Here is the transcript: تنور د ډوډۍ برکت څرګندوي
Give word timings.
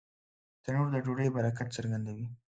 تنور 0.63 0.87
د 0.93 0.95
ډوډۍ 1.05 1.27
برکت 1.35 1.67
څرګندوي 1.77 2.25